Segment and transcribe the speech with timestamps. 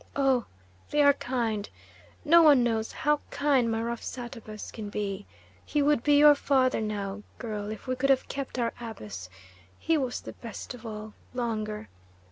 [0.15, 0.45] Oh,
[0.89, 1.69] they are kind;
[2.25, 5.27] no one knows how kind my rough Satabus can be.
[5.63, 9.29] He would be your father now, girl, if we could have kept our Abus
[9.77, 11.87] he was the best of all longer.